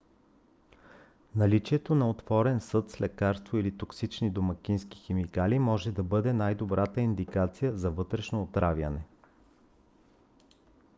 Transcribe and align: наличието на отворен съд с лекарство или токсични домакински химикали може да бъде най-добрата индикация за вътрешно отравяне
наличието 1.35 1.95
на 1.95 2.09
отворен 2.09 2.59
съд 2.61 2.89
с 2.91 3.01
лекарство 3.01 3.57
или 3.57 3.77
токсични 3.77 4.29
домакински 4.29 4.97
химикали 4.97 5.59
може 5.59 5.91
да 5.91 6.03
бъде 6.03 6.33
най-добрата 6.33 7.01
индикация 7.01 7.73
за 7.77 7.91
вътрешно 7.91 8.41
отравяне 8.41 9.03